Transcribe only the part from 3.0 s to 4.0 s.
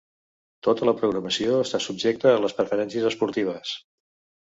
esportives.